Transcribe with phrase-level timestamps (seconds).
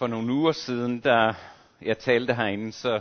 [0.00, 1.32] For nogle uger siden, da
[1.82, 3.00] jeg talte herinde, så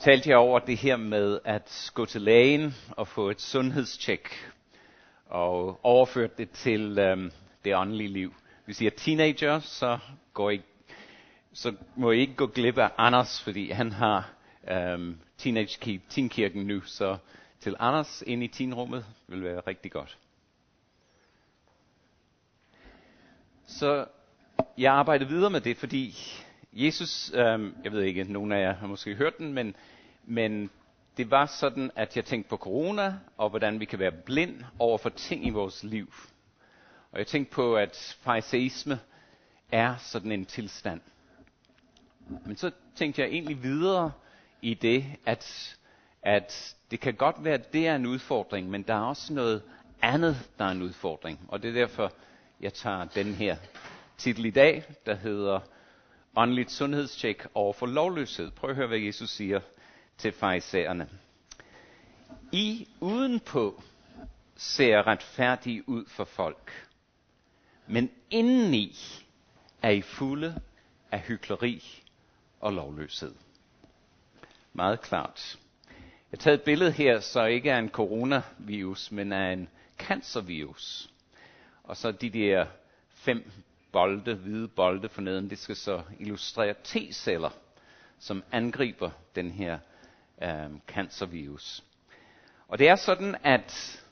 [0.00, 4.50] talte jeg over det her med at gå til lægen og få et sundhedstjek
[5.26, 7.30] og overført det til øhm,
[7.64, 8.34] det åndelige liv.
[8.64, 9.98] Hvis I er teenager, så,
[10.34, 10.62] går I,
[11.52, 14.30] så må I ikke gå glip af Anders, fordi han har
[14.70, 17.16] øhm, teenage teenkirken nu, så
[17.60, 20.18] til Anders ind i teenrummet vil være rigtig godt.
[23.66, 24.06] Så
[24.78, 26.14] jeg arbejder videre med det, fordi
[26.72, 29.74] Jesus, øh, jeg ved ikke, nogen af jer har måske hørt den, men,
[30.24, 30.70] men
[31.16, 34.98] det var sådan, at jeg tænkte på corona, og hvordan vi kan være blind over
[34.98, 36.12] for ting i vores liv.
[37.12, 38.98] Og jeg tænkte på, at fariseisme
[39.72, 41.00] er sådan en tilstand.
[42.46, 44.12] Men så tænkte jeg egentlig videre
[44.62, 45.76] i det, at,
[46.22, 49.62] at det kan godt være, at det er en udfordring, men der er også noget
[50.02, 51.40] andet, der er en udfordring.
[51.48, 52.12] Og det er derfor,
[52.60, 53.56] jeg tager den her
[54.18, 55.60] titel i dag, der hedder
[56.36, 58.50] Åndeligt sundhedstjek over for lovløshed.
[58.50, 59.60] Prøv at høre, hvad Jesus siger
[60.18, 61.08] til farisæerne.
[62.52, 63.82] I udenpå
[64.56, 66.88] ser retfærdige ud for folk,
[67.86, 68.96] men indeni
[69.82, 70.60] er I fulde
[71.12, 72.02] af hykleri
[72.60, 73.34] og lovløshed.
[74.72, 75.58] Meget klart.
[76.32, 81.10] Jeg har taget et billede her, så ikke er en coronavirus, men er en cancervirus.
[81.84, 82.66] Og så de der
[83.08, 83.50] fem
[83.92, 87.50] bolde, hvide bolde forneden, det skal så illustrere T-celler,
[88.18, 89.78] som angriber den her
[90.42, 91.84] øh, cancervirus.
[92.68, 94.02] Og det er sådan, at,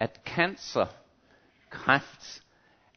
[0.00, 0.86] at cancer,
[1.70, 2.42] kræft,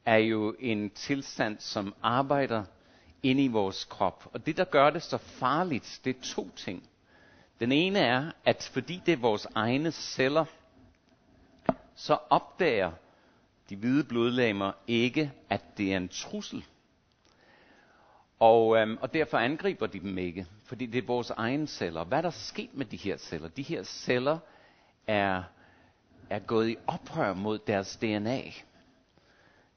[0.06, 2.64] er jo en tilstand, som arbejder
[3.24, 4.30] ind i vores krop.
[4.34, 6.90] Og det, der gør det så farligt, det er to ting.
[7.60, 10.46] Den ene er, at fordi det er vores egne celler,
[11.96, 12.92] så opdager
[13.70, 16.66] de hvide blodlegemer ikke, at det er en trussel.
[18.40, 22.04] Og, øhm, og derfor angriber de dem ikke, fordi det er vores egne celler.
[22.04, 23.48] Hvad er der sket med de her celler?
[23.48, 24.40] De her celler
[25.08, 25.44] er,
[26.30, 28.42] er gået i oprør mod deres DNA.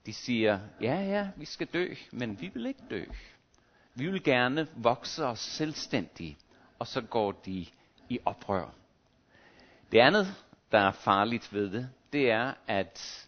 [0.07, 3.05] De siger, ja ja, vi skal dø, men vi vil ikke dø.
[3.95, 6.37] Vi vil gerne vokse os selvstændige,
[6.79, 7.67] og så går de
[8.09, 8.71] i oprør.
[9.93, 10.27] Det andet,
[10.73, 13.26] der er farligt ved det, det er, at,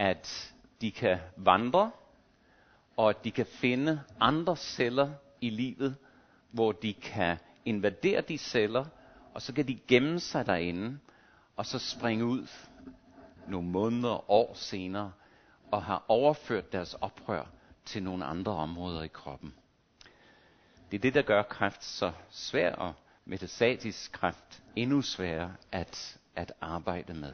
[0.00, 1.90] at de kan vandre,
[2.96, 5.96] og at de kan finde andre celler i livet,
[6.50, 8.84] hvor de kan invadere de celler,
[9.34, 10.98] og så kan de gemme sig derinde,
[11.56, 12.46] og så springe ud
[13.48, 15.12] nogle måneder, år senere,
[15.70, 17.44] og har overført deres oprør
[17.84, 19.54] til nogle andre områder i kroppen.
[20.90, 22.92] Det er det, der gør kræft så svær, og
[23.24, 27.32] metastatisk kræft endnu sværere at, at arbejde med.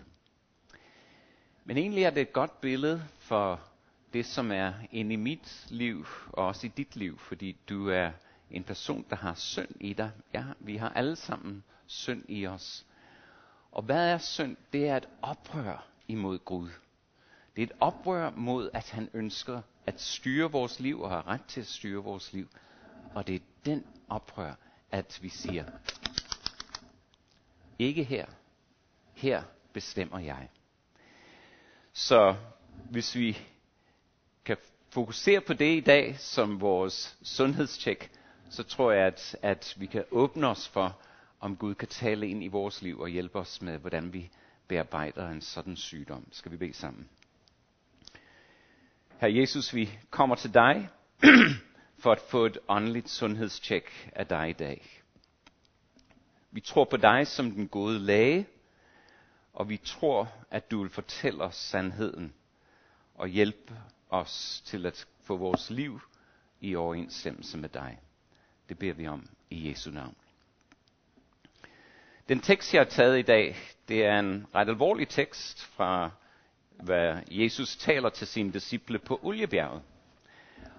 [1.68, 3.60] Men egentlig er det et godt billede for
[4.12, 8.10] det, som er inde i mit liv, og også i dit liv, fordi du er
[8.50, 10.10] en person, der har synd i dig.
[10.34, 12.86] Ja, vi har alle sammen synd i os.
[13.72, 14.56] Og hvad er synd?
[14.72, 16.68] Det er et oprør imod Gud.
[17.56, 21.44] Det er et oprør mod, at han ønsker at styre vores liv og har ret
[21.44, 22.48] til at styre vores liv.
[23.14, 24.54] Og det er den oprør,
[24.90, 25.64] at vi siger,
[27.78, 28.26] ikke her.
[29.14, 30.48] Her bestemmer jeg.
[31.98, 32.34] Så
[32.90, 33.38] hvis vi
[34.44, 34.56] kan
[34.90, 38.10] fokusere på det i dag som vores sundhedstjek,
[38.50, 41.00] så tror jeg, at, at vi kan åbne os for,
[41.40, 44.30] om Gud kan tale ind i vores liv og hjælpe os med, hvordan vi
[44.68, 46.26] bearbejder en sådan sygdom.
[46.32, 47.08] Skal vi bede sammen?
[49.18, 50.88] Herre Jesus, vi kommer til dig
[52.02, 55.02] for at få et åndeligt sundhedstjek af dig i dag.
[56.50, 58.46] Vi tror på dig som den gode læge,
[59.56, 62.34] og vi tror, at du vil fortælle os sandheden
[63.14, 63.80] og hjælpe
[64.10, 66.00] os til at få vores liv
[66.60, 67.98] i overensstemmelse med dig.
[68.68, 70.16] Det beder vi om i Jesu navn.
[72.28, 73.56] Den tekst, jeg har taget i dag,
[73.88, 76.10] det er en ret alvorlig tekst fra,
[76.70, 79.82] hvad Jesus taler til sine disciple på Oliebjerget.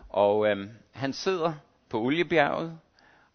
[0.10, 1.54] Og øhm, han sidder
[1.90, 2.80] på Oliebjerget,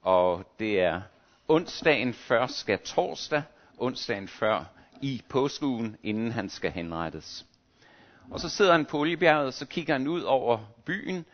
[0.02, 1.02] og det er
[1.48, 3.42] onsdagen før skal torsdag,
[3.78, 7.46] onsdagen før i påskeugen, inden han skal henrettes.
[8.30, 11.24] Og så sidder han på Oliebjerget, og så kigger han ud over byen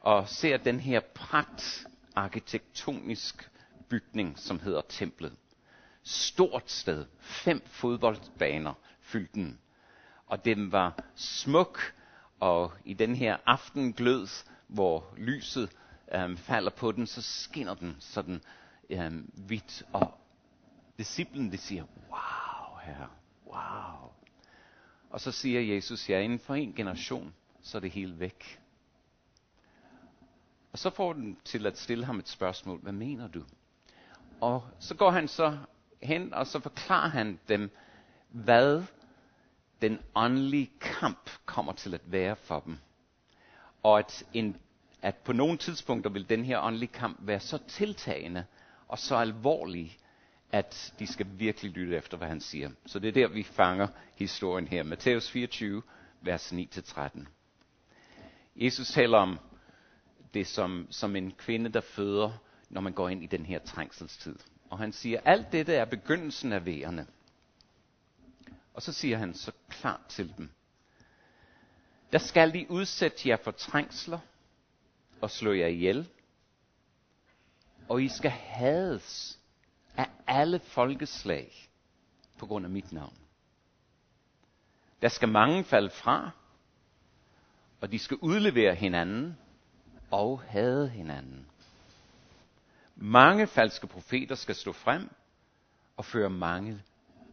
[0.00, 3.50] og ser den her pragt arkitektonisk
[3.88, 5.32] bygning, som hedder templet.
[6.02, 9.58] Stort sted, fem fodboldbaner fyldte den.
[10.26, 11.94] Og den var smuk,
[12.40, 14.28] og i den her aftenglød,
[14.68, 15.70] hvor lyset
[16.14, 18.40] øhm, falder på den, så skinner den sådan
[18.90, 19.82] øhm, hvidt.
[19.92, 20.14] Og
[20.98, 22.43] disciplen, de siger, wow
[22.84, 23.08] herre,
[23.46, 24.10] wow.
[25.10, 28.60] Og så siger Jesus, ja, inden for en generation, så er det helt væk.
[30.72, 32.80] Og så får den til at stille ham et spørgsmål.
[32.80, 33.42] Hvad mener du?
[34.40, 35.58] Og så går han så
[36.02, 37.70] hen, og så forklarer han dem,
[38.30, 38.84] hvad
[39.82, 42.78] den åndelige kamp kommer til at være for dem.
[43.82, 44.56] Og at, en,
[45.02, 48.44] at på nogle tidspunkter vil den her åndelige kamp være så tiltagende
[48.88, 49.98] og så alvorlig,
[50.54, 52.70] at de skal virkelig lytte efter, hvad han siger.
[52.86, 54.82] Så det er der, vi fanger historien her.
[54.82, 55.82] Matthæus 24,
[56.20, 57.24] vers 9-13.
[58.56, 59.38] Jesus taler om
[60.34, 62.32] det som, som en kvinde, der føder,
[62.70, 64.36] når man går ind i den her trængselstid.
[64.70, 67.06] Og han siger, alt dette er begyndelsen af vejerne.
[68.74, 70.50] Og så siger han så klart til dem,
[72.12, 74.18] der skal de udsætte jer for trængsler
[75.20, 76.08] og slå jer ihjel,
[77.88, 79.38] og I skal hades
[79.96, 81.52] af alle folkeslag
[82.38, 83.16] på grund af mit navn.
[85.02, 86.30] Der skal mange falde fra,
[87.80, 89.38] og de skal udlevere hinanden
[90.10, 91.46] og hade hinanden.
[92.96, 95.10] Mange falske profeter skal stå frem
[95.96, 96.82] og føre mange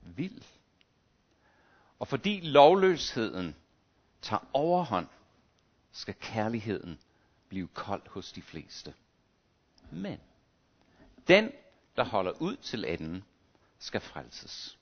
[0.01, 0.41] vild.
[1.99, 3.55] Og fordi lovløsheden
[4.21, 5.07] tager overhånd,
[5.91, 6.99] skal kærligheden
[7.49, 8.93] blive kold hos de fleste.
[9.91, 10.19] Men
[11.27, 11.51] den,
[11.95, 13.23] der holder ud til enden,
[13.79, 14.77] skal frelses.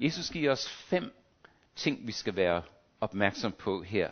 [0.00, 1.14] Jesus giver os fem
[1.76, 2.62] ting, vi skal være
[3.00, 4.10] opmærksom på her.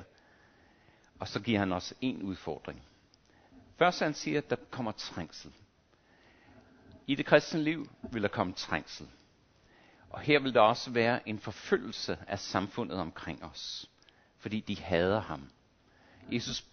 [1.18, 2.82] Og så giver han os en udfordring.
[3.78, 5.52] Først han siger, at der kommer trængsel.
[7.06, 9.08] I det kristne liv vil der komme trængsel.
[10.10, 13.90] Og her vil der også være en forfølgelse af samfundet omkring os,
[14.38, 15.50] fordi de hader ham.
[16.32, 16.64] Jesus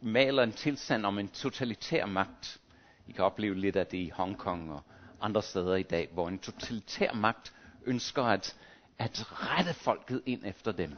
[0.00, 2.60] maler en tilstand om en totalitær magt.
[3.06, 4.82] I kan opleve lidt af det i Hongkong og
[5.20, 7.52] andre steder i dag, hvor en totalitær magt
[7.84, 8.56] ønsker at,
[8.98, 10.96] at rette folket ind efter dem.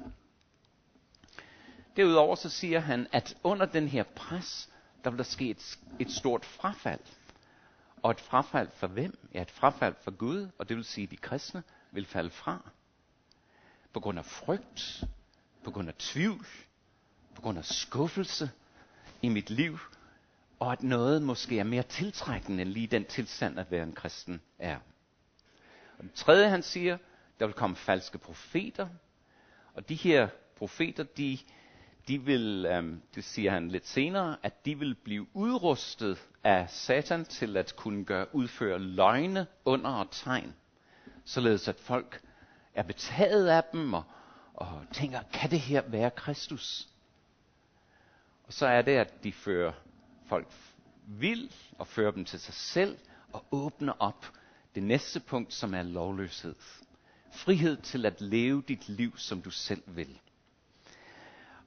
[1.96, 4.70] Derudover så siger han, at under den her pres,
[5.04, 7.00] der vil der ske et, et stort frafald.
[8.02, 9.18] Og et frafald for hvem?
[9.34, 12.70] Ja, et frafald for Gud, og det vil sige, at de kristne vil falde fra.
[13.92, 15.04] På grund af frygt,
[15.64, 16.46] på grund af tvivl,
[17.34, 18.50] på grund af skuffelse
[19.22, 19.78] i mit liv,
[20.64, 24.40] og at noget måske er mere tiltrækkende end lige den tilstand, at være en kristen
[24.58, 24.76] er.
[25.98, 26.98] Og den tredje, han siger,
[27.40, 28.88] der vil komme falske profeter,
[29.74, 31.38] og de her profeter, de
[32.08, 37.24] de vil, øhm, det siger han lidt senere, at de vil blive udrustet af Satan
[37.24, 40.54] til at kunne gøre, udføre løgne under og tegn.
[41.24, 42.20] Således at folk
[42.74, 44.04] er betaget af dem og,
[44.54, 46.88] og tænker, kan det her være Kristus?
[48.46, 49.72] Og så er det, at de fører
[50.34, 50.52] folk
[51.06, 52.98] vild og fører dem til sig selv
[53.32, 54.26] og åbner op
[54.74, 56.54] det næste punkt, som er lovløshed.
[57.32, 60.18] Frihed til at leve dit liv, som du selv vil.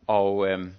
[0.08, 0.74] Og, øhm,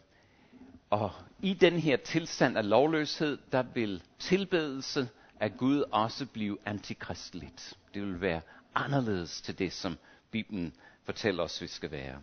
[0.91, 1.11] og
[1.43, 5.09] i den her tilstand af lovløshed, der vil tilbedelse
[5.41, 7.75] af Gud også blive antikristeligt.
[7.95, 8.41] Det vil være
[8.75, 9.99] anderledes til det, som
[10.31, 10.75] Bibelen
[11.05, 12.21] fortæller os, vi skal være.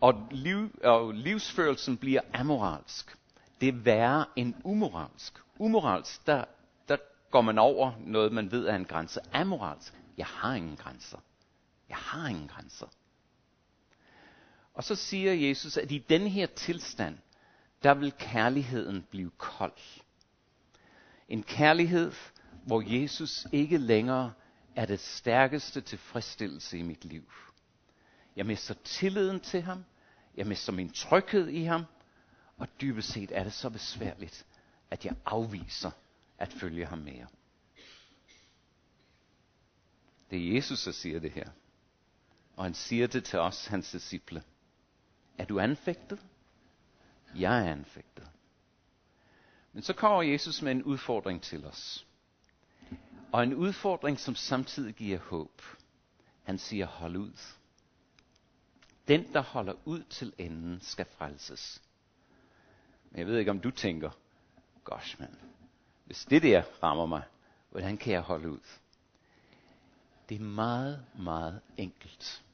[0.00, 3.19] Og, liv, og livsførelsen bliver amoralsk.
[3.60, 5.38] Det er værre end umoralsk.
[5.58, 6.44] Umoralsk, der,
[6.88, 6.96] der
[7.30, 9.20] går man over noget, man ved er en grænse.
[9.32, 11.18] Amoralsk, jeg har ingen grænser.
[11.88, 12.86] Jeg har ingen grænser.
[14.74, 17.18] Og så siger Jesus, at i den her tilstand,
[17.82, 19.72] der vil kærligheden blive kold.
[21.28, 22.12] En kærlighed,
[22.66, 24.32] hvor Jesus ikke længere
[24.76, 27.32] er det stærkeste tilfredsstillelse i mit liv.
[28.36, 29.84] Jeg mister tilliden til ham.
[30.36, 31.84] Jeg mister min tryghed i ham.
[32.60, 34.46] Og dybest set er det så besværligt,
[34.90, 35.90] at jeg afviser
[36.38, 37.26] at følge ham mere.
[40.30, 41.50] Det er Jesus, der siger det her.
[42.56, 44.42] Og han siger det til os, hans disciple.
[45.38, 46.26] Er du anfægtet?
[47.34, 48.30] Jeg er anfægtet.
[49.72, 52.06] Men så kommer Jesus med en udfordring til os.
[53.32, 55.62] Og en udfordring, som samtidig giver håb.
[56.42, 57.38] Han siger, hold ud.
[59.08, 61.82] Den, der holder ud til enden, skal frelses.
[63.10, 64.10] Men jeg ved ikke, om du tænker,
[64.84, 65.36] gosh mand,
[66.04, 67.22] hvis det der rammer mig,
[67.70, 68.60] hvordan kan jeg holde ud?
[70.28, 72.44] Det er meget, meget enkelt.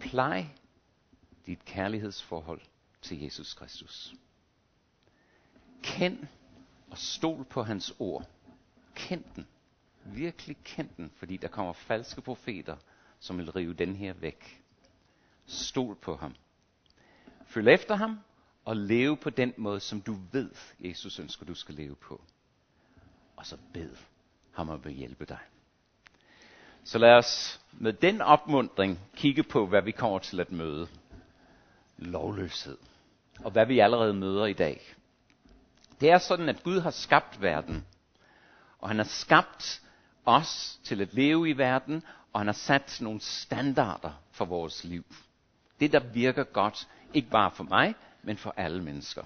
[0.00, 0.46] Plej
[1.46, 2.60] dit kærlighedsforhold
[3.02, 4.14] til Jesus Kristus.
[5.82, 6.26] Kend
[6.90, 8.28] og stol på hans ord.
[8.94, 9.46] Kend den.
[10.04, 12.76] Virkelig kend den, fordi der kommer falske profeter,
[13.20, 14.62] som vil rive den her væk.
[15.46, 16.34] Stol på ham.
[17.46, 18.20] Følg efter ham
[18.68, 22.20] og leve på den måde, som du ved, Jesus ønsker, du skal leve på.
[23.36, 23.96] Og så bed
[24.52, 25.38] ham at hjælpe dig.
[26.84, 30.88] Så lad os med den opmundring kigge på, hvad vi kommer til at møde
[31.98, 32.78] lovløshed.
[33.44, 34.80] Og hvad vi allerede møder i dag.
[36.00, 37.86] Det er sådan, at Gud har skabt verden.
[38.78, 39.82] Og han har skabt
[40.24, 45.04] os til at leve i verden, og han har sat nogle standarder for vores liv.
[45.80, 47.94] Det, der virker godt, ikke bare for mig,
[48.28, 49.22] men for alle mennesker.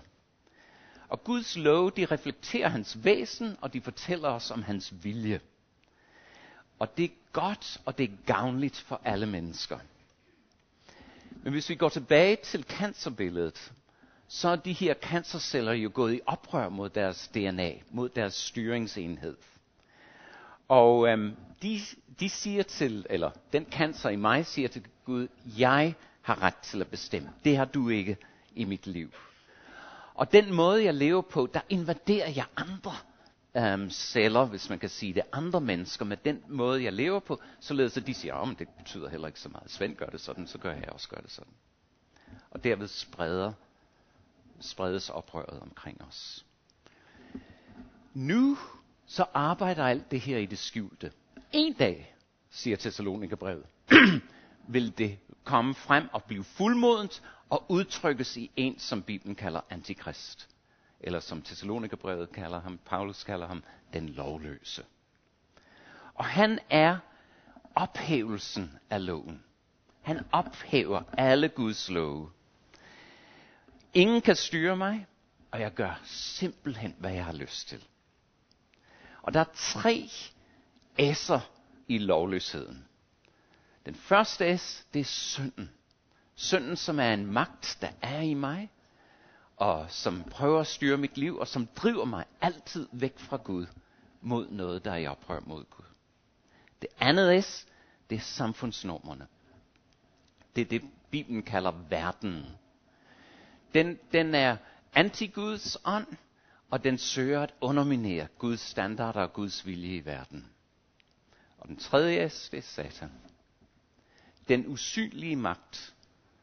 [1.09, 5.41] Og Guds love, de reflekterer hans væsen, og de fortæller os om hans vilje.
[6.79, 9.79] Og det er godt, og det er gavnligt for alle mennesker.
[11.43, 13.73] Men hvis vi går tilbage til cancerbilledet,
[14.29, 19.37] så er de her cancerceller jo gået i oprør mod deres DNA, mod deres styringsenhed.
[20.69, 21.81] Og øhm, de,
[22.21, 25.29] de siger til, eller den cancer i mig siger til Gud,
[25.59, 27.31] jeg har ret til at bestemme.
[27.45, 28.17] Det har du ikke
[28.57, 29.13] i mit liv.
[30.15, 32.93] Og den måde, jeg lever på, der invaderer jeg andre
[33.57, 37.41] øhm, celler, hvis man kan sige det, andre mennesker med den måde, jeg lever på,
[37.61, 39.71] således at de siger, om oh, det betyder heller ikke så meget.
[39.71, 41.53] Svend gør det sådan, så gør jeg også gør det sådan.
[42.51, 43.53] Og derved spreder,
[44.61, 46.45] spredes oprøret omkring os.
[48.15, 48.59] Nu
[49.07, 51.13] så arbejder alt det her i det skjulte.
[51.53, 52.17] En dag,
[52.51, 53.67] siger Thessalonikerbrevet,
[54.69, 60.49] vil det komme frem og blive fuldmodent og udtrykkes i en, som Bibelen kalder antikrist.
[61.01, 64.85] Eller som Thessalonikerbrevet kalder ham, Paulus kalder ham, den lovløse.
[66.15, 66.99] Og han er
[67.75, 69.43] ophævelsen af loven.
[70.03, 72.31] Han ophæver alle Guds love.
[73.95, 75.07] Ingen kan styre mig,
[75.51, 77.85] og jeg gør simpelthen, hvad jeg har lyst til.
[79.23, 80.09] Og der er tre
[81.01, 81.41] S'er
[81.89, 82.89] i lovløsheden.
[83.87, 85.71] Den første S, det er synden.
[86.35, 88.71] Synden, som er en magt, der er i mig,
[89.57, 93.67] og som prøver at styre mit liv, og som driver mig altid væk fra Gud,
[94.21, 95.85] mod noget, der er i oprør mod Gud.
[96.83, 97.67] Det andet S,
[98.11, 99.27] det er samfundsnormerne.
[100.57, 102.47] Det er det, Bibelen kalder verden.
[103.75, 104.57] Den, den er
[104.97, 106.07] anti-Guds ånd,
[106.71, 110.47] og den søger at underminere Guds standarder og Guds vilje i verden.
[111.59, 113.11] Og den tredje S, det er Satan.
[114.49, 115.95] Den usynlige magt,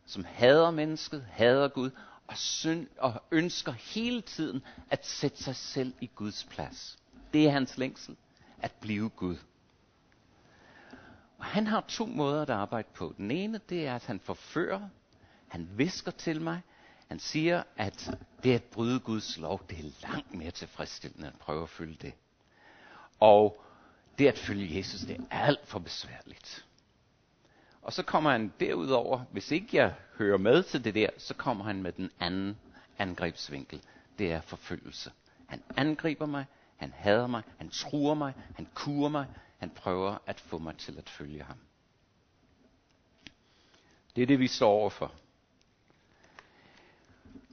[0.05, 1.91] som hader mennesket, hader Gud,
[2.27, 6.99] og, synd, og ønsker hele tiden at sætte sig selv i Guds plads.
[7.33, 8.15] Det er hans længsel,
[8.61, 9.37] at blive Gud.
[11.37, 13.13] Og han har to måder at arbejde på.
[13.17, 14.89] Den ene, det er, at han forfører,
[15.47, 16.61] han visker til mig,
[17.07, 21.63] han siger, at det at bryde Guds lov, det er langt mere tilfredsstillende at prøve
[21.63, 22.13] at følge det.
[23.19, 23.63] Og
[24.17, 26.65] det at følge Jesus, det er alt for besværligt.
[27.89, 31.65] Og så kommer han derudover, hvis ikke jeg hører med til det der, så kommer
[31.65, 32.57] han med den anden
[32.97, 33.81] angrebsvinkel.
[34.19, 35.11] Det er forfølgelse.
[35.47, 36.45] Han angriber mig,
[36.77, 39.25] han hader mig, han truer mig, han kurer mig,
[39.57, 41.57] han prøver at få mig til at følge ham.
[44.15, 45.13] Det er det, vi står overfor.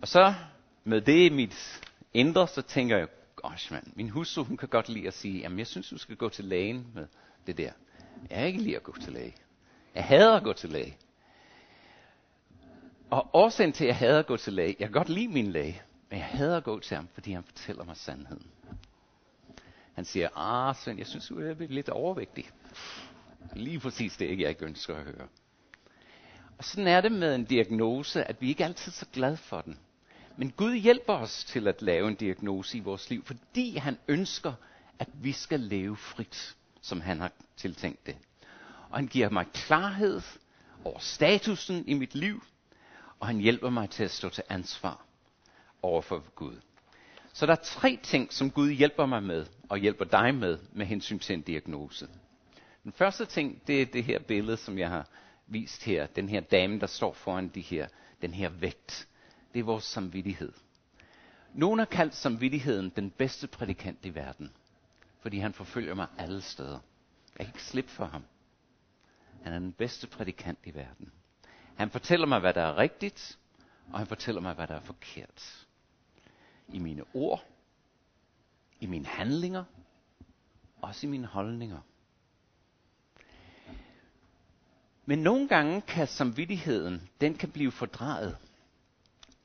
[0.02, 0.34] Og så
[0.84, 4.88] med det i mit indre, så tænker jeg, gosh mand, min hustru, hun kan godt
[4.88, 7.06] lide at sige, jamen jeg synes, du skal gå til lægen med
[7.46, 7.72] det der.
[8.30, 9.34] Jeg er ikke lige at gå til læge.
[9.96, 10.96] Jeg hader at gå til læge.
[13.10, 15.46] Og årsagen til, at jeg hader at gå til læge, jeg kan godt lide min
[15.46, 18.46] læge, men jeg hader at gå til ham, fordi han fortæller mig sandheden.
[19.94, 22.50] Han siger, ah Svend, jeg synes, du er lidt overvægtig.
[23.54, 25.28] Lige præcis det, jeg ikke ønsker at høre.
[26.58, 29.60] Og sådan er det med en diagnose, at vi ikke altid er så glade for
[29.60, 29.78] den.
[30.36, 34.52] Men Gud hjælper os til at lave en diagnose i vores liv, fordi han ønsker,
[34.98, 38.16] at vi skal leve frit, som han har tiltænkt det.
[38.96, 40.22] Og han giver mig klarhed
[40.84, 42.44] over statusen i mit liv,
[43.20, 45.04] og han hjælper mig til at stå til ansvar
[45.82, 46.60] over for Gud.
[47.32, 50.86] Så der er tre ting, som Gud hjælper mig med, og hjælper dig med, med
[50.86, 52.08] hensyn til en diagnose.
[52.84, 55.08] Den første ting, det er det her billede, som jeg har
[55.46, 56.06] vist her.
[56.06, 57.88] Den her dame, der står foran de her,
[58.22, 59.08] den her vægt.
[59.54, 60.52] Det er vores samvittighed.
[61.54, 64.52] Nogen har kaldt samvittigheden den bedste prædikant i verden,
[65.20, 66.78] fordi han forfølger mig alle steder.
[67.38, 68.22] Jeg kan ikke slippe for ham.
[69.46, 71.12] Han er den bedste prædikant i verden.
[71.76, 73.38] Han fortæller mig, hvad der er rigtigt,
[73.92, 75.66] og han fortæller mig, hvad der er forkert.
[76.68, 77.44] I mine ord,
[78.80, 79.64] i mine handlinger,
[80.82, 81.80] også i mine holdninger.
[85.04, 88.36] Men nogle gange kan samvittigheden, den kan blive fordrejet.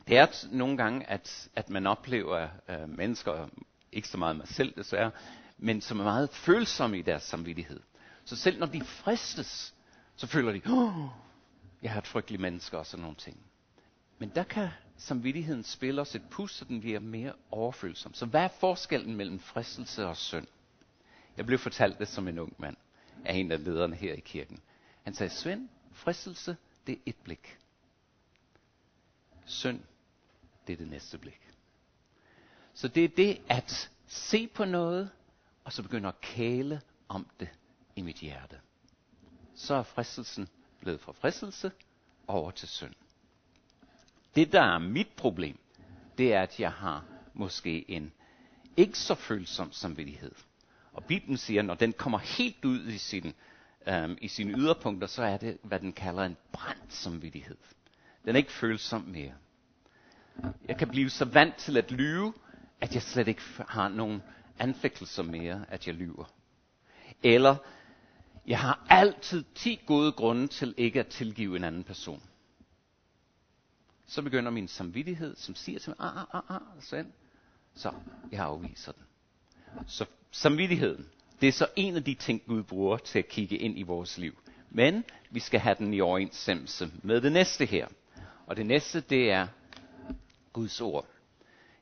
[0.08, 3.48] Det er nogle gange, at, at man oplever uh, mennesker,
[3.92, 5.12] ikke så meget mig selv desværre,
[5.58, 7.80] men som er meget følsomme i deres samvittighed.
[8.26, 9.74] Så selv når de fristes,
[10.22, 11.10] så føler de, oh,
[11.82, 13.38] jeg har et frygteligt menneske og sådan nogle ting.
[14.20, 18.14] Men der kan samvittigheden spille os et pus, så den bliver mere overfølsom.
[18.14, 20.48] Så hvad er forskellen mellem fristelse og synd?
[21.38, 22.78] Jeg blev fortalt det som en ung mand
[23.26, 24.62] af en af lederne her i kirken.
[25.04, 27.58] Han sagde, Svend, fristelse, det er et blik.
[29.46, 29.80] Synd,
[30.68, 31.50] det er det næste blik.
[32.74, 35.10] Så det er det at se på noget,
[35.64, 37.50] og så begynde at kæle om det
[37.96, 38.60] i mit hjerte.
[39.62, 40.48] Så er fristelsen
[40.80, 41.72] blevet fra fristelse
[42.28, 42.94] over til synd.
[44.36, 45.60] Det, der er mit problem,
[46.18, 48.12] det er, at jeg har måske en
[48.78, 50.32] ikke så følsom samvittighed.
[50.94, 53.34] Og Bibelen siger, når den kommer helt ud i, sin,
[53.88, 57.58] øhm, i sine yderpunkter, så er det, hvad den kalder en brændt samvittighed.
[58.26, 59.34] Den er ikke følsom mere.
[60.68, 62.34] Jeg kan blive så vant til at lyve,
[62.82, 64.22] at jeg slet ikke har nogen
[64.60, 66.26] anfægtelser mere, at jeg lyver.
[67.24, 67.56] Eller
[68.48, 72.24] jeg har altid 10 gode grunde til ikke at tilgive en anden person.
[74.08, 77.12] Så begynder min samvittighed, som siger til mig, ah, ah, ah, ah, Svend,
[77.76, 77.92] så
[78.32, 79.04] jeg afviser den.
[79.88, 81.10] Så samvittigheden,
[81.42, 84.18] det er så en af de ting, Gud bruger til at kigge ind i vores
[84.18, 84.38] liv.
[84.70, 87.88] Men vi skal have den i overensstemmelse med det næste her.
[88.48, 89.48] Og det næste, det er
[90.54, 91.08] Guds ord.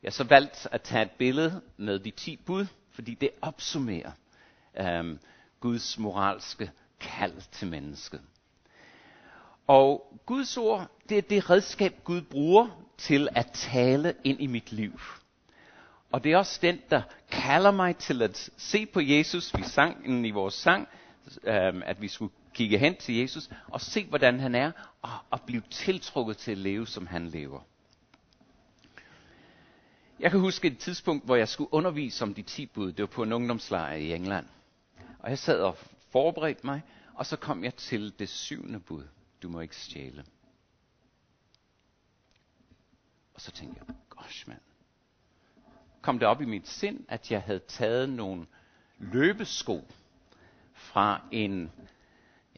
[0.04, 4.12] Jeg har så valgt at tage et billede med de ti bud, fordi det opsummerer
[4.80, 5.20] øhm,
[5.60, 8.22] Guds moralske kald til mennesket.
[9.68, 14.72] Og Guds ord, det er det redskab, Gud bruger til at tale ind i mit
[14.72, 15.00] liv.
[16.12, 17.01] Og det er også den, der
[17.32, 19.54] kalder mig til at se på Jesus.
[19.58, 20.88] Vi sang den i vores sang,
[21.44, 25.42] øhm, at vi skulle kigge hen til Jesus og se, hvordan han er, og, og
[25.42, 27.60] blive tiltrukket til at leve, som han lever.
[30.20, 32.92] Jeg kan huske et tidspunkt, hvor jeg skulle undervise om de 10 bud.
[32.92, 34.46] Det var på en ungdomslejr i England.
[35.20, 35.78] Og jeg sad og
[36.12, 36.82] forberedte mig,
[37.14, 39.04] og så kom jeg til det syvende bud.
[39.44, 40.26] Du må ikke stjæle.
[43.34, 44.62] Og så tænkte jeg, gosh mand.
[46.02, 48.46] Kom det op i mit sind, at jeg havde taget nogle
[48.98, 49.88] løbesko
[50.74, 51.72] fra en,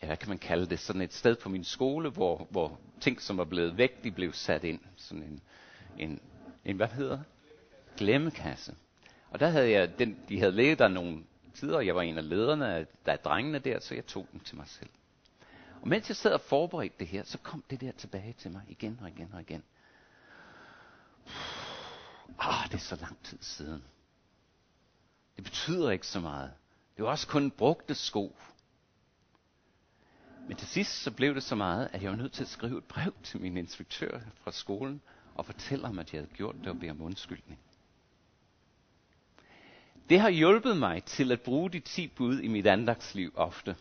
[0.02, 3.22] ja, hvad kan man kalde det, sådan et sted på min skole, hvor, hvor ting,
[3.22, 4.80] som var blevet væk, de blev sat ind.
[4.96, 5.42] Sådan en,
[5.98, 6.22] en,
[6.66, 7.20] en hvad hedder
[7.98, 8.76] Glemmekasse.
[9.30, 12.18] Og der havde jeg, den, de havde lægget der nogle tider, og jeg var en
[12.18, 14.90] af lederne af, der drengene der, så jeg tog dem til mig selv.
[15.82, 18.62] Og mens jeg sad og forberedte det her, så kom det der tilbage til mig
[18.68, 19.64] igen og igen og igen.
[22.40, 23.84] Ah, det er så lang tid siden.
[25.36, 26.54] Det betyder ikke så meget.
[26.98, 28.36] Det var også kun brugte sko.
[30.48, 32.78] Men til sidst så blev det så meget, at jeg var nødt til at skrive
[32.78, 35.02] et brev til min instruktør fra skolen
[35.36, 37.60] og fortælle ham, at jeg havde gjort det og bede om undskyldning.
[40.12, 43.76] Det har hjulpet mig til at bruge de 10 bud i mit andagsliv ofte.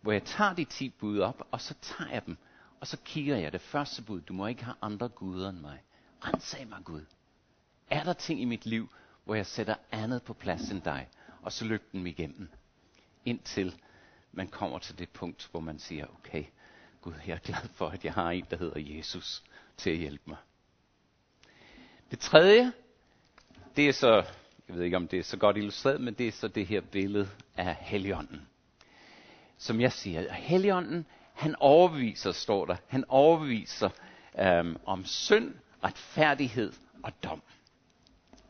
[0.00, 2.36] Hvor jeg tager de 10 bud op, og så tager jeg dem,
[2.80, 4.20] og så kigger jeg det første bud.
[4.20, 5.82] Du må ikke have andre guder end mig.
[6.20, 7.04] Rensag mig, Gud.
[7.90, 8.88] Er der ting i mit liv,
[9.24, 11.08] hvor jeg sætter andet på plads end dig?
[11.42, 12.48] Og så løb dem igennem.
[13.24, 13.74] Indtil
[14.32, 16.44] man kommer til det punkt, hvor man siger, okay,
[17.02, 19.42] Gud, jeg er glad for, at jeg har en, der hedder Jesus,
[19.76, 20.38] til at hjælpe mig.
[22.10, 22.72] Det tredje,
[23.76, 24.24] det er så
[24.72, 26.80] jeg ved ikke, om det er så godt illustreret, men det er så det her
[26.80, 28.42] billede af Helligånden.
[29.58, 33.90] Som jeg siger, Helligånden, han overviser, står der, han overviser
[34.38, 35.54] øhm, om synd,
[35.84, 37.42] retfærdighed og dom.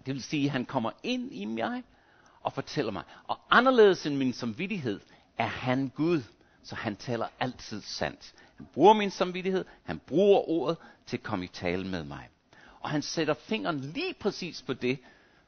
[0.06, 1.82] Det vil sige, at han kommer ind i mig
[2.40, 3.02] og fortæller mig.
[3.26, 5.00] Og anderledes end min samvittighed,
[5.38, 6.22] er han Gud,
[6.62, 8.34] så han taler altid sandt.
[8.56, 12.28] Han bruger min samvittighed, han bruger ordet til at komme i tale med mig.
[12.80, 14.98] Og han sætter fingeren lige præcis på det,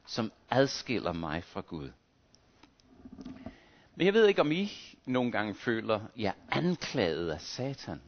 [0.05, 1.91] som adskiller mig fra Gud.
[3.95, 4.71] Men jeg ved ikke, om I
[5.05, 8.01] nogle gange føler jer anklaget af Satan.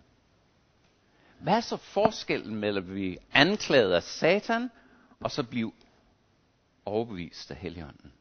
[1.39, 4.69] Hvad er så forskellen mellem at blive anklaget af Satan,
[5.19, 5.71] og så blive
[6.85, 8.11] overbevist af Helligånden?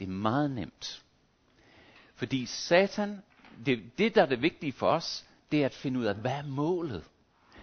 [0.00, 1.02] Det er meget nemt.
[2.14, 3.22] Fordi Satan,
[3.66, 6.32] det, det der er det vigtige for os, det er at finde ud af, hvad
[6.32, 7.04] er målet?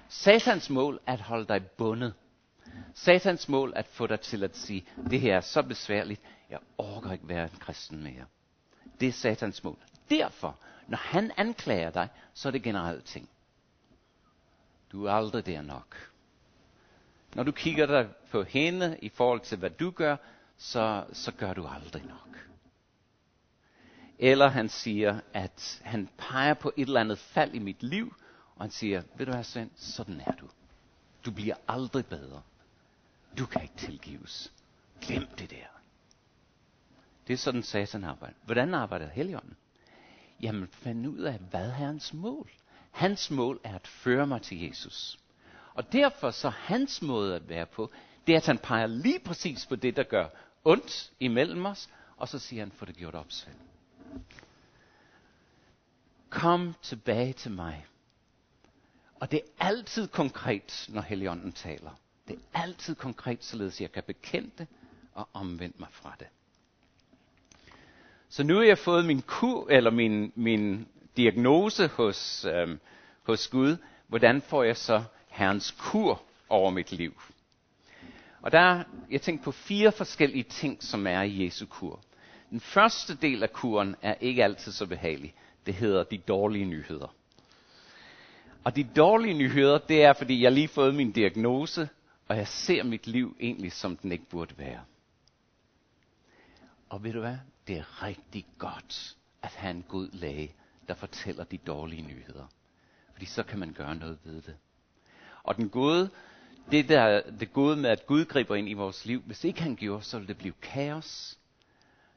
[0.10, 2.14] Satans mål er at holde dig bundet.
[2.94, 7.12] Satans mål at få dig til at sige, det her er så besværligt, jeg orker
[7.12, 8.26] ikke være en kristen mere.
[9.00, 9.78] Det er satans mål.
[10.10, 13.30] Derfor, når han anklager dig, så er det generelt ting.
[14.92, 16.12] Du er aldrig der nok.
[17.36, 20.18] Når du kigger dig på hende i forhold til, hvad du gør,
[20.58, 22.48] så, så gør du aldrig nok.
[24.20, 28.16] Eller han siger, at han peger på et eller andet fald i mit liv,
[28.56, 30.50] og han siger, ved du hvad, Svend, sådan er du.
[31.26, 32.42] Du bliver aldrig bedre.
[33.38, 34.52] Du kan ikke tilgives.
[35.02, 35.68] Glem det der.
[37.28, 38.36] Det er sådan satan arbejder.
[38.46, 39.56] Hvordan arbejder Helligånden?
[40.42, 42.50] Jamen, find ud af, hvad er hans mål?
[42.92, 45.20] Hans mål er at føre mig til Jesus.
[45.74, 47.92] Og derfor så hans måde at være på,
[48.28, 50.28] det er, at han peger lige præcis på det, der gør
[50.64, 53.56] ondt imellem os, og så siger han, få det gjort op selv.
[56.30, 57.86] Kom tilbage til mig.
[59.20, 61.92] Og det er altid konkret, når Helligånden taler.
[62.28, 64.68] Det er altid konkret, således jeg kan bekende det,
[65.14, 66.28] og omvende mig fra det.
[68.30, 72.80] Så nu har jeg fået min kur, eller min, min diagnose hos, øhm,
[73.24, 73.78] hos Gud.
[74.08, 77.22] Hvordan får jeg så Herrens kur over mit liv?
[78.42, 82.00] Og der, jeg tænkt på fire forskellige ting, som er i Jesu kur.
[82.50, 85.34] Den første del af kuren er ikke altid så behagelig.
[85.66, 87.16] Det hedder de dårlige nyheder.
[88.64, 91.90] Og de dårlige nyheder, det er, fordi jeg lige fået min diagnose,
[92.32, 94.84] og jeg ser mit liv egentlig, som den ikke burde være.
[96.90, 97.38] Og ved du hvad?
[97.68, 100.56] Det er rigtig godt at have en god læge,
[100.88, 102.48] der fortæller de dårlige nyheder.
[103.12, 104.58] Fordi så kan man gøre noget ved det.
[105.44, 106.10] Og den gode,
[106.72, 109.76] det der, det gode med, at Gud griber ind i vores liv, hvis ikke han
[109.76, 111.40] gjorde, så ville det blive kaos.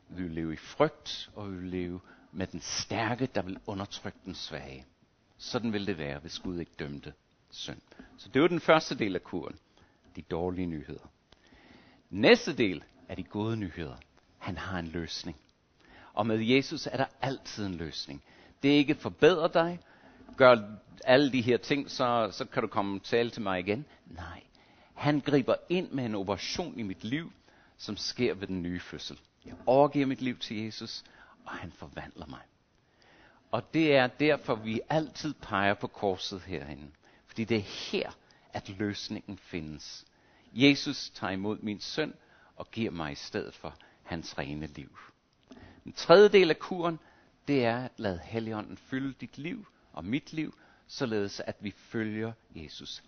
[0.09, 2.01] Vi ville leve i frygt, og vi ville leve
[2.33, 4.87] med den stærke, der vil undertrykke den svage.
[5.39, 7.13] Sådan ville det være, hvis Gud ikke dømte
[7.51, 7.81] synd.
[8.19, 9.59] Så det var den første del af kuren.
[10.17, 11.11] De dårlige nyheder.
[12.11, 13.97] Næste del er de gode nyheder.
[14.39, 15.37] Han har en løsning.
[16.13, 18.23] Og med Jesus er der altid en løsning.
[18.63, 19.81] Det er ikke forbedre dig,
[20.37, 20.57] gør
[21.05, 23.85] alle de her ting, så, så kan du komme og tale til mig igen.
[24.07, 24.43] Nej,
[24.95, 27.33] han griber ind med en operation i mit liv,
[27.77, 29.21] som sker ved den nye fødsel.
[29.45, 31.05] Jeg overgiver mit liv til Jesus,
[31.45, 32.41] og han forvandler mig.
[33.51, 36.91] Og det er derfor, vi altid peger på korset herinde.
[37.27, 38.11] Fordi det er her,
[38.55, 40.05] at løsningen findes.
[40.53, 42.15] Jesus tager imod min søn
[42.57, 44.99] og giver mig i stedet for hans rene liv.
[45.85, 46.99] Den tredje del af kuren,
[47.49, 50.55] det er at lade Helligånden fylde dit liv og mit liv,
[50.87, 53.03] således at vi følger Jesus.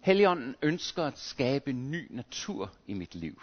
[0.00, 3.42] Helligånden ønsker at skabe ny natur i mit liv.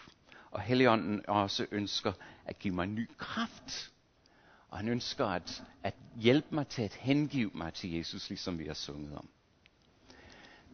[0.51, 2.13] Og Helligånden også ønsker
[2.45, 3.91] at give mig ny kraft.
[4.69, 8.65] Og han ønsker at, at hjælpe mig til at hengive mig til Jesus, ligesom vi
[8.65, 9.29] har sunget om.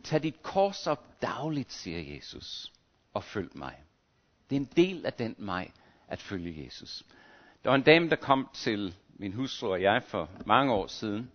[0.07, 2.73] Tag dit kors op dagligt, siger Jesus,
[3.13, 3.75] og følg mig.
[4.49, 5.73] Det er en del af den mig
[6.07, 7.03] at følge Jesus.
[7.63, 11.31] Der var en dame, der kom til min hustru og jeg for mange år siden,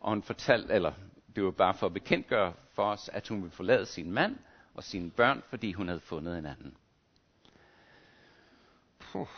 [0.00, 0.92] og hun fortalte, eller
[1.36, 4.36] det var bare for at bekendtgøre for os, at hun ville forlade sin mand
[4.74, 6.76] og sine børn, fordi hun havde fundet en anden.
[8.98, 9.28] Puh.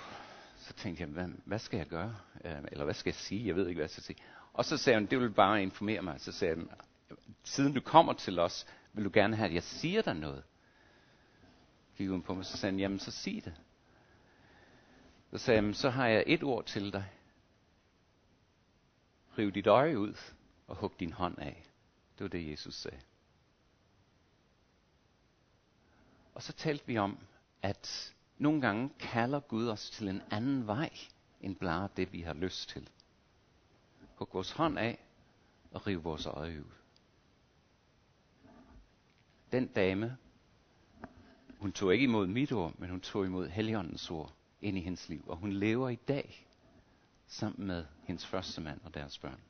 [0.56, 2.16] Så tænkte jeg, hvad, hvad skal jeg gøre?
[2.44, 3.46] Øh, eller hvad skal jeg sige?
[3.46, 4.18] Jeg ved ikke, hvad jeg skal sige.
[4.52, 6.20] Og så sagde hun, det vil bare informere mig.
[6.20, 6.70] Så sagde hun,
[7.44, 10.44] siden du kommer til os, vil du gerne have, at jeg siger dig noget?
[11.96, 13.54] Gik hun på mig, så sagde han, jamen så sig det.
[15.30, 17.12] Så sagde han, så har jeg et ord til dig.
[19.38, 20.14] Riv dit øje ud
[20.66, 21.64] og hug din hånd af.
[22.18, 23.00] Det var det, Jesus sagde.
[26.34, 27.18] Og så talte vi om,
[27.62, 30.90] at nogle gange kalder Gud os til en anden vej,
[31.40, 32.88] end bare det, vi har lyst til.
[34.14, 34.98] Hug vores hånd af
[35.70, 36.72] og riv vores øje ud.
[39.52, 40.16] Den dame,
[41.58, 45.08] hun tog ikke imod mit ord, men hun tog imod Helligåndens ord ind i hendes
[45.08, 45.24] liv.
[45.26, 46.46] Og hun lever i dag
[47.26, 49.40] sammen med hendes første mand og deres børn.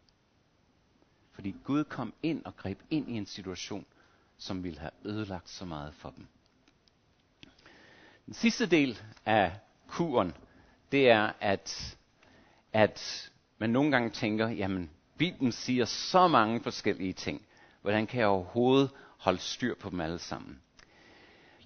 [1.32, 3.86] Fordi Gud kom ind og greb ind i en situation,
[4.38, 6.26] som ville have ødelagt så meget for dem.
[8.26, 10.32] Den sidste del af kuren,
[10.92, 11.98] det er, at,
[12.72, 17.42] at man nogle gange tænker, jamen, Bibelen siger så mange forskellige ting.
[17.82, 20.60] Hvordan kan jeg overhovedet holdt styr på dem alle sammen?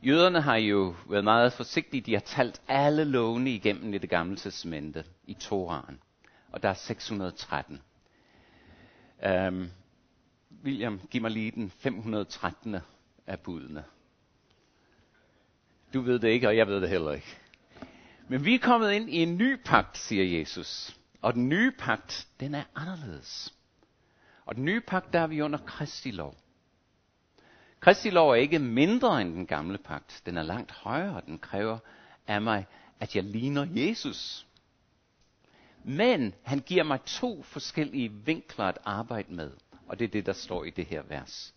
[0.03, 2.01] Jøderne har jo været meget forsigtige.
[2.01, 5.99] De har talt alle lovene igennem i det gamle testamente, i Toraen.
[6.53, 7.81] Og der er 613.
[9.23, 9.71] Um, øhm,
[10.65, 12.77] William, giv mig lige den 513.
[13.27, 13.85] af budene.
[15.95, 17.39] Du ved det ikke, og jeg ved det heller ikke.
[18.29, 20.97] Men vi er kommet ind i en ny pagt, siger Jesus.
[21.23, 23.55] Og den nye pagt, den er anderledes.
[24.45, 26.37] Og den nye pagt, der er vi under Kristi lov.
[27.83, 30.23] Kristi lov er ikke mindre end den gamle pagt.
[30.27, 31.21] Den er langt højere.
[31.27, 31.79] Den kræver
[32.27, 32.67] af mig,
[33.01, 34.47] at jeg ligner Jesus.
[35.85, 39.51] Men han giver mig to forskellige vinkler at arbejde med.
[39.89, 41.55] Og det er det, der står i det her vers.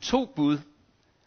[0.00, 0.58] To bud,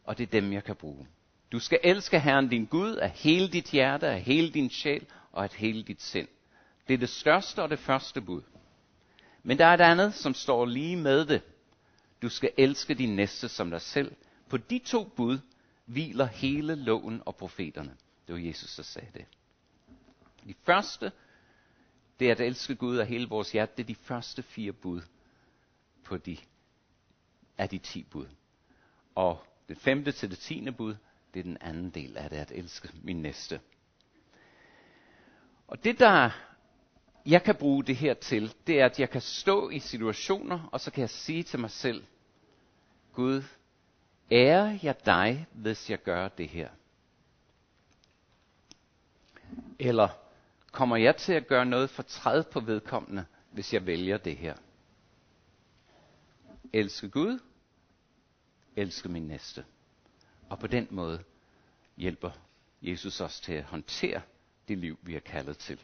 [0.06, 1.08] og det er dem, jeg kan bruge.
[1.52, 5.44] Du skal elske Herren din Gud af hele dit hjerte, af hele din sjæl og
[5.44, 6.28] af hele dit sind.
[6.88, 8.42] Det er det største og det første bud.
[9.44, 11.42] Men der er et andet, som står lige med det.
[12.22, 14.16] Du skal elske din næste som dig selv.
[14.50, 15.40] På de to bud
[15.86, 17.98] hviler hele loven og profeterne.
[18.28, 19.26] Det var Jesus, der sagde det.
[20.48, 21.12] De første,
[22.20, 23.74] det er at elske Gud af hele vores hjerte.
[23.78, 25.02] Det er de første fire bud
[26.04, 26.38] på de,
[27.58, 28.28] af de ti bud.
[29.16, 30.96] Og det femte til det tiende bud,
[31.34, 33.60] det er den anden del af det, at elske min næste.
[35.68, 36.30] Og det, der
[37.26, 40.80] jeg kan bruge det her til, det er, at jeg kan stå i situationer, og
[40.80, 42.04] så kan jeg sige til mig selv,
[43.14, 43.44] Gud,
[44.32, 46.70] ærer jeg dig, hvis jeg gør det her?
[49.80, 50.10] Eller
[50.72, 54.56] kommer jeg til at gøre noget for træd på vedkommende, hvis jeg vælger det her?
[56.74, 57.40] Elske Gud,
[58.76, 59.66] elske min næste.
[60.50, 61.24] Og på den måde
[61.98, 62.32] hjælper
[62.82, 64.22] Jesus os til at håndtere
[64.68, 65.80] det liv, vi er kaldet til.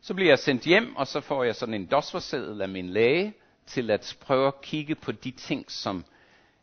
[0.00, 3.34] Så bliver jeg sendt hjem, og så får jeg sådan en dosforseddel af min læge
[3.72, 6.04] til at prøve at kigge på de ting, som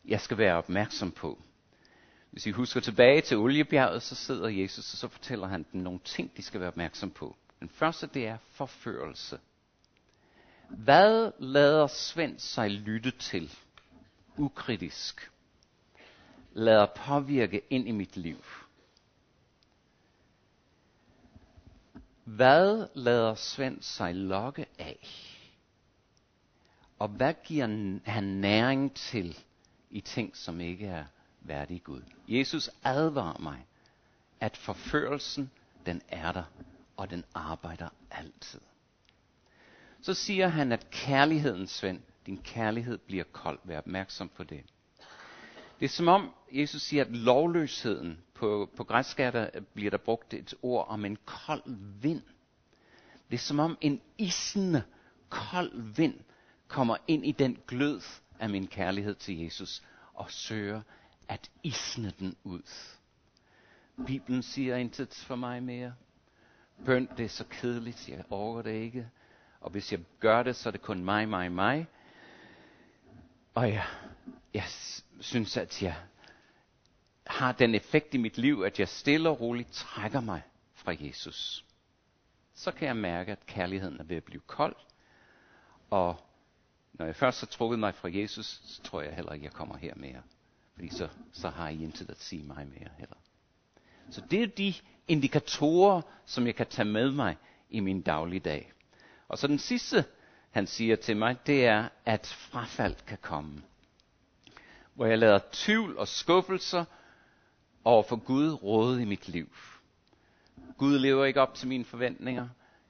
[0.04, 1.42] jeg skal være opmærksom på.
[2.30, 6.00] Hvis I husker tilbage til oliebjerget, så sidder Jesus, og så fortæller han dem nogle
[6.04, 7.36] ting, de skal være opmærksom på.
[7.60, 9.38] Den første, det er forførelse.
[10.68, 13.54] Hvad lader Svend sig lytte til?
[14.36, 15.30] Ukritisk.
[16.52, 18.44] Lader påvirke ind i mit liv.
[22.24, 25.29] Hvad lader Svend sig lokke af?
[27.00, 29.38] Og hvad giver han næring til
[29.90, 31.04] i ting, som ikke er
[31.40, 32.02] værdige Gud?
[32.28, 33.66] Jesus advarer mig,
[34.40, 35.50] at forførelsen,
[35.86, 36.44] den er der,
[36.96, 38.60] og den arbejder altid.
[40.02, 43.58] Så siger han, at kærligheden, Svend, din kærlighed bliver kold.
[43.64, 44.64] Vær opmærksom på det.
[45.80, 50.34] Det er som om, Jesus siger, at lovløsheden, på, på græsk der, bliver der brugt
[50.34, 51.62] et ord om en kold
[52.00, 52.22] vind.
[53.30, 54.82] Det er som om en isende,
[55.28, 56.14] kold vind
[56.70, 58.00] kommer ind i den glød
[58.38, 59.82] af min kærlighed til Jesus
[60.14, 60.82] og søger
[61.28, 62.62] at isne den ud.
[64.06, 65.94] Bibelen siger intet for mig mere.
[66.84, 69.10] Bøn, det er så kedeligt, jeg overgår det ikke.
[69.60, 71.86] Og hvis jeg gør det, så er det kun mig, mig, mig.
[73.54, 73.86] Og jeg,
[74.54, 74.64] jeg
[75.20, 75.96] synes, at jeg
[77.26, 80.42] har den effekt i mit liv, at jeg stille og roligt trækker mig
[80.74, 81.64] fra Jesus.
[82.54, 84.76] Så kan jeg mærke, at kærligheden er ved at blive kold.
[85.90, 86.29] Og
[87.00, 89.76] når jeg først har trukket mig fra Jesus, så tror jeg heller ikke, jeg kommer
[89.76, 90.22] her mere.
[90.74, 93.16] Fordi så, så har I intet at sige mig mere heller.
[94.10, 94.74] Så det er de
[95.08, 97.36] indikatorer, som jeg kan tage med mig
[97.70, 98.72] i min dagligdag.
[99.28, 100.04] Og så den sidste,
[100.50, 103.62] han siger til mig, det er, at frafald kan komme.
[104.94, 106.84] Hvor jeg lader tvivl og skuffelser
[107.84, 109.48] over for Gud råde i mit liv.
[110.78, 112.48] Gud lever ikke op til mine forventninger.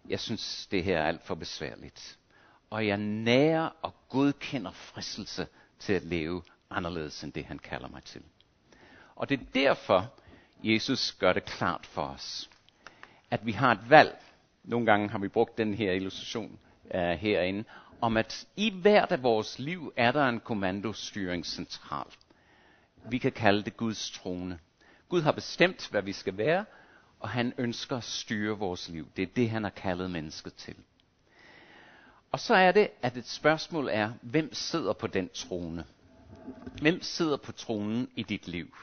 [0.08, 2.19] Jeg synes, det her er alt for besværligt.
[2.70, 5.46] Og jeg nærer og godkender fristelse
[5.78, 8.22] til at leve anderledes end det, han kalder mig til.
[9.16, 10.14] Og det er derfor,
[10.64, 12.50] Jesus gør det klart for os,
[13.30, 14.22] at vi har et valg.
[14.64, 16.59] Nogle gange har vi brugt den her illustration
[16.94, 17.64] uh, herinde,
[18.00, 22.06] om at i hvert af vores liv er der en kommandostyringscentral.
[23.11, 24.59] Vi kan kalde det Guds trone.
[25.09, 26.64] Gud har bestemt, hvad vi skal være,
[27.20, 29.09] og han ønsker at styre vores liv.
[29.16, 30.76] Det er det, han har kaldet mennesket til.
[32.32, 35.84] Og så er det, at et spørgsmål er, hvem sidder på den trone?
[36.80, 38.76] Hvem sidder på tronen i dit liv?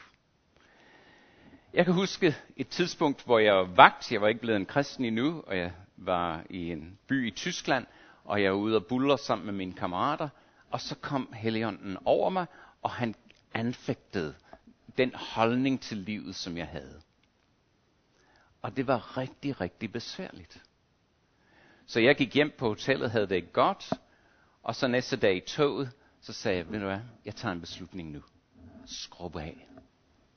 [1.74, 4.12] Jeg kan huske et tidspunkt, hvor jeg var vagt.
[4.12, 7.86] Jeg var ikke blevet en kristen endnu, og jeg var i en by i Tyskland,
[8.24, 10.28] og jeg var ude og buller sammen med mine kammerater.
[10.70, 12.46] Og så kom Helligånden over mig,
[12.82, 13.14] og han
[13.54, 14.34] anfægtede
[14.98, 17.00] den holdning til livet, som jeg havde.
[18.62, 20.62] Og det var rigtig, rigtig besværligt.
[21.88, 23.92] Så jeg gik hjem på hotellet, havde det godt,
[24.62, 27.60] og så næste dag i toget, så sagde jeg, ved du hvad, jeg tager en
[27.60, 28.22] beslutning nu.
[28.86, 29.68] Skrub af.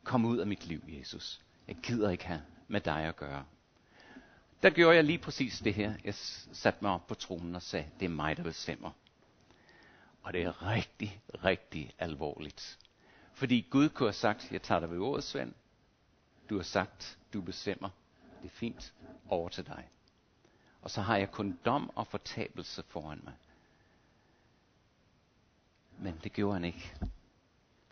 [0.03, 1.41] Kom ud af mit liv, Jesus.
[1.67, 3.45] Jeg gider ikke have med dig at gøre.
[4.63, 5.93] Der gjorde jeg lige præcis det her.
[6.03, 8.91] Jeg satte mig op på tronen og sagde, det er mig, der bestemmer.
[10.21, 12.79] Og det er rigtig, rigtig alvorligt.
[13.33, 15.53] Fordi Gud kunne have sagt, jeg tager dig ved ordet, Svend.
[16.49, 17.89] Du har sagt, du bestemmer.
[18.41, 18.93] Det er fint.
[19.29, 19.87] Over til dig.
[20.81, 23.33] Og så har jeg kun dom og fortabelse foran mig.
[25.99, 26.93] Men det gjorde han ikke.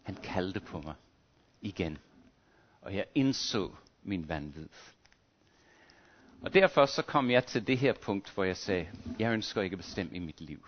[0.04, 0.96] Han kaldte på mig
[1.62, 1.98] igen.
[2.82, 4.70] Og jeg indså min vanvid.
[6.42, 9.74] Og derfor så kom jeg til det her punkt, hvor jeg sagde, jeg ønsker ikke
[9.74, 10.68] at bestemme i mit liv.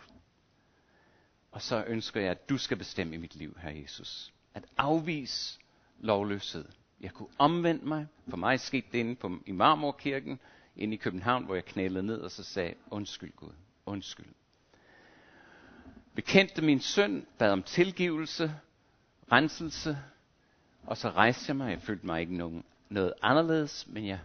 [1.51, 4.33] Og så ønsker jeg, at du skal bestemme i mit liv, her Jesus.
[4.53, 5.59] At afvise
[5.99, 6.65] lovløshed.
[6.99, 8.07] Jeg kunne omvende mig.
[8.29, 10.39] For mig skete det inde på, i Marmorkirken,
[10.75, 13.53] inde i København, hvor jeg knælede ned og så sagde, undskyld Gud,
[13.85, 14.33] undskyld.
[16.15, 18.55] Bekendte min søn, bad om tilgivelse,
[19.31, 19.97] renselse,
[20.83, 21.71] og så rejste jeg mig.
[21.71, 24.19] Jeg følte mig ikke nogen, noget anderledes, men jeg,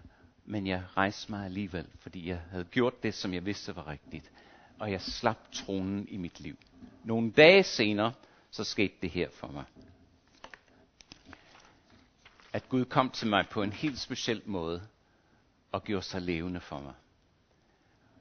[0.45, 4.31] men jeg rejste mig alligevel, fordi jeg havde gjort det, som jeg vidste var rigtigt.
[4.79, 6.57] Og jeg slap tronen i mit liv.
[7.05, 8.13] Nogle dage senere,
[8.51, 9.65] så skete det her for mig.
[12.53, 14.83] At Gud kom til mig på en helt speciel måde,
[15.77, 16.95] og gjorde sig levende for mig.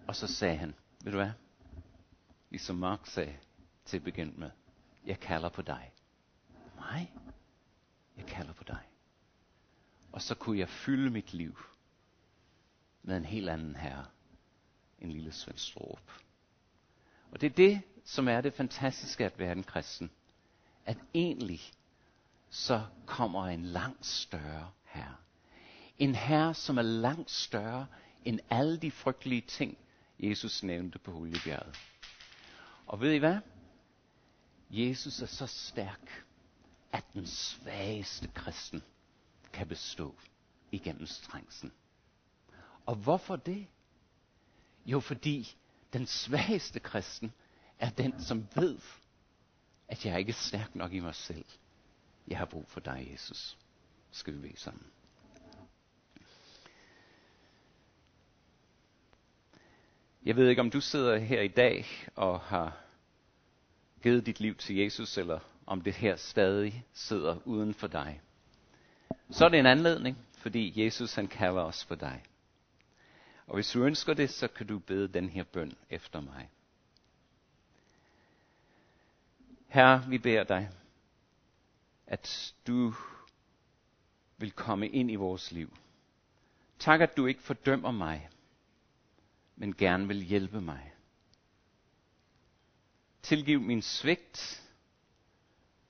[0.08, 1.32] Og så sagde han, ved du hvad?
[2.50, 3.38] Ligesom Mark sagde
[3.86, 4.52] til at begynde med,
[5.06, 5.92] jeg kalder på dig.
[6.76, 7.14] Mig?
[8.18, 8.82] Jeg kalder på dig.
[10.12, 11.58] Og så kunne jeg fylde mit liv
[13.04, 14.06] med en helt anden herre
[15.00, 16.12] en lille Svend Strup.
[17.32, 20.12] Og det er det, som er det fantastiske at være en kristen.
[20.86, 21.62] At egentlig
[22.50, 25.16] så kommer en langt større herre.
[26.00, 27.88] En herre, som er langt større
[28.26, 29.78] end alle de frygtelige ting,
[30.20, 31.78] Jesus nævnte på Huljebjerget.
[32.88, 33.38] Og ved I hvad?
[34.70, 36.26] Jesus er så stærk,
[36.92, 38.84] at den svageste kristen
[39.54, 40.16] kan bestå
[40.72, 41.72] igennem strængsen.
[42.86, 43.68] Og hvorfor det?
[44.86, 45.56] Jo, fordi
[45.94, 47.34] den svageste kristen
[47.80, 48.80] er den, som ved,
[49.88, 51.46] at jeg ikke er stærk nok i mig selv.
[52.28, 53.58] Jeg har brug for dig, Jesus.
[54.12, 54.86] Skal vi bede sammen.
[60.26, 61.86] Jeg ved ikke, om du sidder her i dag
[62.16, 62.78] og har
[64.04, 68.22] givet dit liv til Jesus, eller om det her stadig sidder uden for dig.
[69.30, 72.24] Så er det en anledning, fordi Jesus han kalder os for dig.
[73.48, 76.50] Og hvis du ønsker det, så kan du bede den her bøn efter mig.
[79.68, 80.70] Herre, vi beder dig,
[82.08, 82.94] at du
[84.38, 85.78] vil komme ind i vores liv.
[86.80, 88.30] Tak, at du ikke fordømmer mig,
[89.56, 90.92] men gerne vil hjælpe mig.
[93.22, 94.64] Tilgiv min svigt.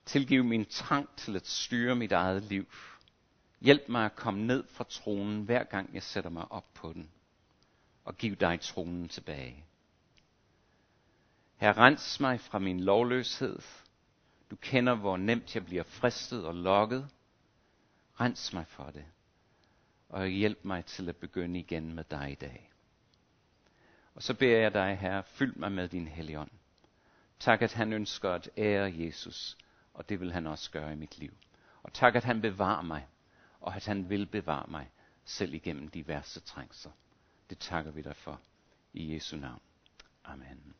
[0.06, 2.66] Tilgiv min trang til at styre mit eget liv.
[3.60, 7.10] Hjælp mig at komme ned fra tronen, hver gang jeg sætter mig op på den.
[8.04, 9.64] Og giv dig tronen tilbage.
[11.56, 13.58] Her rens mig fra min lovløshed.
[14.50, 17.08] Du kender, hvor nemt jeg bliver fristet og lokket.
[18.20, 19.04] Rens mig for det.
[20.08, 22.70] Og hjælp mig til at begynde igen med dig i dag.
[24.16, 26.50] Og så beder jeg dig, Herre, fyld mig med din helligånd.
[27.38, 29.56] Tak, at han ønsker at ære Jesus,
[29.94, 31.36] og det vil han også gøre i mit liv.
[31.82, 33.06] Og tak, at han bevarer mig,
[33.60, 34.90] og at han vil bevare mig,
[35.24, 36.92] selv igennem de værste trængsler.
[37.50, 38.40] Det takker vi dig for.
[38.92, 39.60] I Jesu navn.
[40.24, 40.74] Amen.